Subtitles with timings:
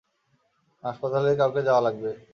[0.83, 2.11] হাসপাতালে কাউকে যাওয়া লাগবে।